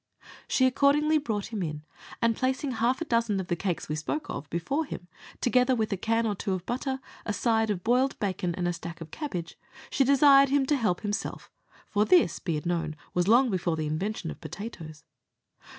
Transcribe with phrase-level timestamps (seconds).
[0.47, 1.83] She accordingly brought him in,
[2.23, 5.07] and placing half a dozen of the cakes we spoke of before him,
[5.41, 8.73] together with a can or two of butter, a side of boiled bacon, and a
[8.73, 9.59] stack of cabbage,
[9.91, 11.51] she desired him to help himself
[11.87, 15.03] for this, be it known, was long before the invention of potatoes.